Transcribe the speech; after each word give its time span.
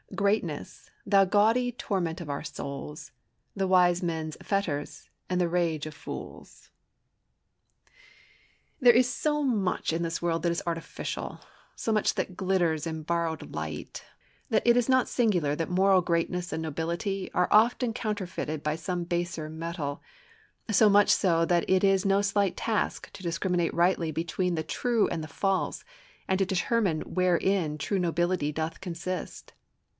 ]"Greatness, 0.21 0.89
thou 1.05 1.23
gaudy 1.25 1.71
torment 1.71 2.19
of 2.19 2.29
our 2.29 2.43
souls, 2.43 3.11
The 3.55 3.67
wise 3.67 4.01
man's 4.03 4.35
fetters, 4.41 5.09
and 5.29 5.39
the 5.39 5.47
rage 5.47 5.85
of 5.85 5.93
fools." 5.93 6.69
There 8.79 8.91
is 8.93 9.07
so 9.07 9.41
much 9.43 9.93
in 9.93 10.01
this 10.01 10.21
world 10.21 10.41
that 10.43 10.51
is 10.51 10.61
artificial, 10.65 11.39
so 11.75 11.91
much 11.93 12.15
that 12.15 12.35
glitters 12.35 12.85
in 12.85 13.03
borrowed 13.03 13.53
light, 13.53 14.03
that 14.49 14.65
it 14.65 14.75
is 14.75 14.89
not 14.89 15.07
singular 15.07 15.55
that 15.55 15.69
moral 15.69 16.01
greatness 16.01 16.51
and 16.51 16.63
nobility 16.63 17.31
are 17.33 17.47
often 17.49 17.93
counterfeited 17.93 18.61
by 18.63 18.75
some 18.75 19.03
baser 19.03 19.49
metal—so 19.49 20.89
much 20.89 21.09
so 21.09 21.45
that 21.45 21.63
it 21.69 21.83
is 21.83 22.05
no 22.05 22.21
slight 22.21 22.57
task 22.57 23.11
to 23.13 23.23
discriminate 23.23 23.73
rightly 23.73 24.11
between 24.11 24.55
the 24.55 24.63
true 24.63 25.07
and 25.07 25.23
the 25.23 25.27
false, 25.27 25.85
and 26.27 26.37
to 26.39 26.45
determine 26.45 27.01
wherein 27.01 27.77
true 27.77 27.99
nobility 27.99 28.51
doth 28.51 28.81
consist. 28.81 29.53